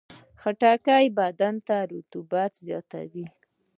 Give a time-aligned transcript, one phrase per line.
[0.41, 3.25] خټکی بدن ته رطوبت زیاتوي.